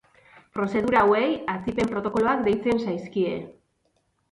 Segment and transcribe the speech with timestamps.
[0.57, 1.25] Prozedura hauei
[1.57, 3.39] atzipen protokoloak deitzen zaizkie.